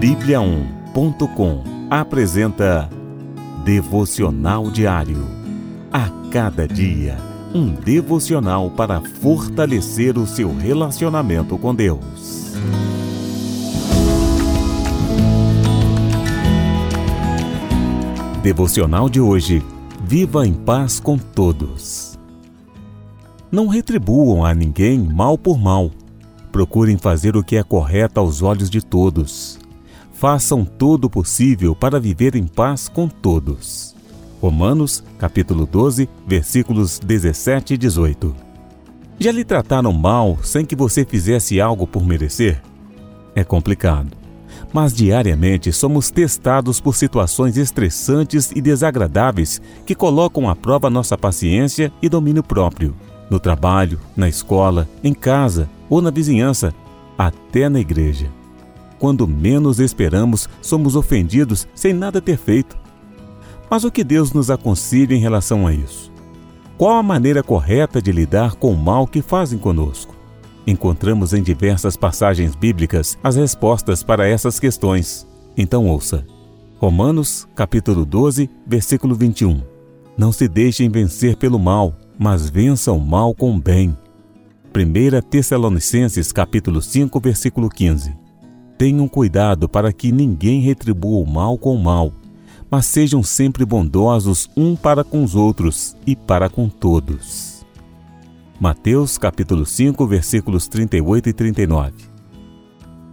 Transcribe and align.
Bíblia1.com 0.00 1.64
apresenta 1.88 2.90
Devocional 3.64 4.70
Diário. 4.70 5.26
A 5.90 6.10
cada 6.30 6.68
dia, 6.68 7.16
um 7.54 7.70
devocional 7.70 8.70
para 8.70 9.00
fortalecer 9.00 10.18
o 10.18 10.26
seu 10.26 10.54
relacionamento 10.54 11.56
com 11.56 11.74
Deus. 11.74 12.52
Devocional 18.42 19.08
de 19.08 19.20
hoje. 19.20 19.64
Viva 20.04 20.46
em 20.46 20.52
paz 20.52 21.00
com 21.00 21.16
todos. 21.16 22.18
Não 23.50 23.66
retribuam 23.66 24.44
a 24.44 24.52
ninguém 24.52 24.98
mal 24.98 25.38
por 25.38 25.58
mal 25.58 25.90
procurem 26.56 26.96
fazer 26.96 27.36
o 27.36 27.44
que 27.44 27.56
é 27.56 27.62
correto 27.62 28.18
aos 28.18 28.40
olhos 28.40 28.70
de 28.70 28.80
todos. 28.80 29.58
Façam 30.18 30.64
todo 30.64 31.04
o 31.04 31.10
possível 31.10 31.76
para 31.76 32.00
viver 32.00 32.34
em 32.34 32.46
paz 32.46 32.88
com 32.88 33.06
todos. 33.06 33.94
Romanos, 34.40 35.04
capítulo 35.18 35.66
12, 35.66 36.08
versículos 36.26 36.98
17 36.98 37.74
e 37.74 37.76
18. 37.76 38.34
Já 39.18 39.30
lhe 39.30 39.44
trataram 39.44 39.92
mal 39.92 40.38
sem 40.42 40.64
que 40.64 40.74
você 40.74 41.04
fizesse 41.04 41.60
algo 41.60 41.86
por 41.86 42.06
merecer? 42.06 42.62
É 43.34 43.44
complicado. 43.44 44.16
Mas 44.72 44.94
diariamente 44.94 45.70
somos 45.70 46.10
testados 46.10 46.80
por 46.80 46.94
situações 46.94 47.58
estressantes 47.58 48.50
e 48.54 48.60
desagradáveis 48.62 49.60
que 49.84 49.94
colocam 49.94 50.48
à 50.48 50.56
prova 50.56 50.88
nossa 50.88 51.18
paciência 51.18 51.92
e 52.00 52.08
domínio 52.08 52.42
próprio 52.42 52.94
no 53.28 53.38
trabalho, 53.38 54.00
na 54.16 54.28
escola, 54.28 54.88
em 55.02 55.12
casa 55.12 55.68
ou 55.90 56.00
na 56.00 56.10
vizinhança, 56.10 56.72
até 57.18 57.68
na 57.68 57.80
igreja. 57.80 58.30
Quando 58.98 59.28
menos 59.28 59.78
esperamos, 59.78 60.48
somos 60.62 60.96
ofendidos 60.96 61.66
sem 61.74 61.92
nada 61.92 62.20
ter 62.20 62.38
feito. 62.38 62.76
Mas 63.68 63.84
o 63.84 63.90
que 63.90 64.04
Deus 64.04 64.32
nos 64.32 64.50
aconselha 64.50 65.14
em 65.14 65.20
relação 65.20 65.66
a 65.66 65.72
isso? 65.72 66.12
Qual 66.78 66.96
a 66.96 67.02
maneira 67.02 67.42
correta 67.42 68.00
de 68.00 68.12
lidar 68.12 68.54
com 68.54 68.72
o 68.72 68.76
mal 68.76 69.06
que 69.06 69.22
fazem 69.22 69.58
conosco? 69.58 70.14
Encontramos 70.66 71.32
em 71.32 71.42
diversas 71.42 71.96
passagens 71.96 72.54
bíblicas 72.54 73.16
as 73.22 73.36
respostas 73.36 74.02
para 74.02 74.26
essas 74.26 74.58
questões. 74.58 75.26
Então 75.56 75.86
ouça. 75.86 76.26
Romanos, 76.78 77.48
capítulo 77.54 78.04
12, 78.04 78.50
versículo 78.66 79.14
21. 79.14 79.62
Não 80.18 80.32
se 80.32 80.48
deixem 80.48 80.90
vencer 80.90 81.36
pelo 81.36 81.58
mal, 81.58 81.94
mas 82.18 82.50
vença 82.50 82.92
o 82.92 83.00
mal 83.00 83.34
com 83.34 83.54
o 83.54 83.60
bem. 83.60 83.96
1 84.74 85.20
Tessalonicenses 85.30 86.32
capítulo 86.32 86.82
5, 86.82 87.18
versículo 87.20 87.68
15. 87.70 88.25
Tenham 88.78 89.08
cuidado 89.08 89.68
para 89.68 89.92
que 89.92 90.12
ninguém 90.12 90.60
retribua 90.60 91.22
o 91.22 91.26
mal 91.26 91.56
com 91.56 91.74
o 91.74 91.82
mal, 91.82 92.12
mas 92.70 92.86
sejam 92.86 93.22
sempre 93.22 93.64
bondosos 93.64 94.50
um 94.56 94.76
para 94.76 95.02
com 95.02 95.24
os 95.24 95.34
outros 95.34 95.96
e 96.06 96.14
para 96.14 96.48
com 96.48 96.68
todos. 96.68 97.64
Mateus 98.60 99.18
capítulo 99.18 99.64
5, 99.64 100.06
versículos 100.06 100.68
38 100.68 101.28
e 101.28 101.32
39. 101.32 101.92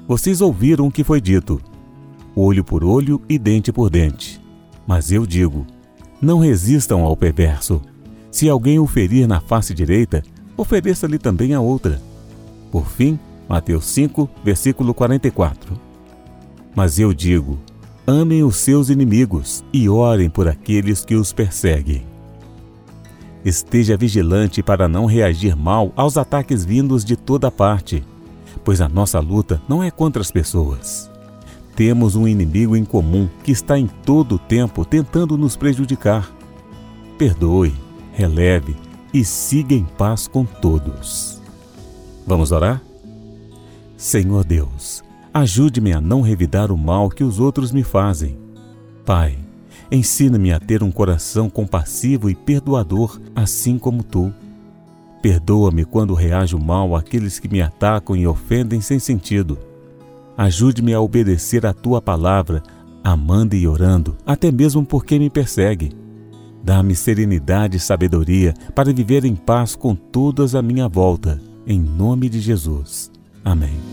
Vocês 0.07 0.41
ouviram 0.41 0.87
o 0.87 0.91
que 0.91 1.03
foi 1.03 1.21
dito: 1.21 1.61
olho 2.35 2.63
por 2.63 2.83
olho 2.83 3.21
e 3.29 3.37
dente 3.37 3.71
por 3.71 3.89
dente. 3.89 4.41
Mas 4.85 5.11
eu 5.11 5.25
digo: 5.25 5.65
não 6.21 6.39
resistam 6.39 7.03
ao 7.03 7.15
perverso 7.15 7.81
se 8.33 8.49
alguém 8.49 8.79
o 8.79 8.87
ferir 8.87 9.27
na 9.27 9.39
face 9.39 9.75
direita, 9.75 10.23
ofereça-lhe 10.57 11.19
também 11.19 11.53
a 11.53 11.61
outra. 11.61 12.01
Por 12.71 12.87
fim, 12.87 13.19
Mateus 13.47 13.85
5, 13.85 14.29
versículo 14.43 14.93
44. 14.93 15.79
Mas 16.75 16.99
eu 16.99 17.13
digo: 17.13 17.59
amem 18.05 18.43
os 18.43 18.57
seus 18.57 18.89
inimigos 18.89 19.63
e 19.71 19.87
orem 19.87 20.29
por 20.29 20.47
aqueles 20.47 21.03
que 21.05 21.15
os 21.15 21.31
perseguem. 21.31 22.05
Esteja 23.43 23.97
vigilante 23.97 24.63
para 24.63 24.87
não 24.87 25.05
reagir 25.05 25.55
mal 25.55 25.91
aos 25.95 26.17
ataques 26.17 26.63
vindos 26.63 27.03
de 27.03 27.15
toda 27.17 27.51
parte, 27.51 28.03
pois 28.63 28.79
a 28.79 28.87
nossa 28.87 29.19
luta 29.19 29.61
não 29.67 29.83
é 29.83 29.91
contra 29.91 30.21
as 30.21 30.31
pessoas. 30.31 31.11
Temos 31.75 32.15
um 32.15 32.27
inimigo 32.27 32.75
em 32.75 32.85
comum 32.85 33.27
que 33.43 33.51
está 33.51 33.77
em 33.77 33.87
todo 33.87 34.35
o 34.35 34.39
tempo 34.39 34.85
tentando 34.85 35.37
nos 35.37 35.57
prejudicar. 35.57 36.31
Perdoe, 37.17 37.73
releve 38.13 38.75
e 39.13 39.25
siga 39.25 39.73
em 39.73 39.83
paz 39.83 40.27
com 40.27 40.45
todos. 40.45 41.41
Vamos 42.25 42.51
orar? 42.51 42.81
Senhor 44.03 44.43
Deus, 44.43 45.01
ajude-me 45.33 45.93
a 45.93 46.01
não 46.01 46.19
revidar 46.19 46.73
o 46.73 46.77
mal 46.77 47.07
que 47.09 47.23
os 47.23 47.39
outros 47.39 47.71
me 47.71 47.83
fazem. 47.83 48.37
Pai, 49.05 49.37
ensina-me 49.89 50.51
a 50.51 50.59
ter 50.59 50.83
um 50.83 50.91
coração 50.91 51.49
compassivo 51.49 52.29
e 52.29 52.35
perdoador, 52.35 53.21
assim 53.33 53.77
como 53.77 54.03
tu. 54.03 54.33
Perdoa-me 55.21 55.85
quando 55.85 56.13
reajo 56.13 56.59
mal 56.59 56.97
àqueles 56.97 57.39
que 57.39 57.47
me 57.47 57.61
atacam 57.61 58.13
e 58.13 58.27
ofendem 58.27 58.81
sem 58.81 58.99
sentido. 58.99 59.57
Ajude-me 60.35 60.93
a 60.93 60.99
obedecer 60.99 61.65
a 61.65 61.71
tua 61.71 62.01
palavra, 62.01 62.61
amando 63.01 63.55
e 63.55 63.65
orando, 63.65 64.17
até 64.25 64.51
mesmo 64.51 64.85
por 64.85 65.05
quem 65.05 65.17
me 65.17 65.29
persegue. 65.29 65.93
Dá-me 66.61 66.93
serenidade 66.93 67.77
e 67.77 67.79
sabedoria 67.79 68.53
para 68.75 68.93
viver 68.93 69.23
em 69.23 69.33
paz 69.33 69.77
com 69.77 69.95
todas 69.95 70.55
à 70.55 70.61
minha 70.61 70.89
volta. 70.89 71.39
Em 71.65 71.79
nome 71.79 72.27
de 72.27 72.41
Jesus. 72.41 73.09
Amém. 73.45 73.92